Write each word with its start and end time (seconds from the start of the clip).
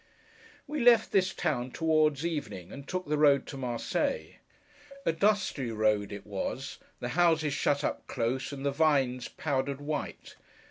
We 0.65 0.79
left 0.83 1.11
this 1.11 1.31
town 1.31 1.69
towards 1.69 2.25
evening, 2.25 2.71
and 2.71 2.87
took 2.87 3.05
the 3.05 3.19
road 3.19 3.45
to 3.45 3.55
Marseilles. 3.57 4.37
A 5.05 5.11
dusty 5.11 5.69
road 5.71 6.11
it 6.11 6.25
was; 6.25 6.79
the 6.99 7.09
houses 7.09 7.53
shut 7.53 7.83
up 7.83 8.07
close; 8.07 8.51
and 8.51 8.65
the 8.65 8.71
vines 8.71 9.27
powdered 9.27 9.79
white. 9.79 10.37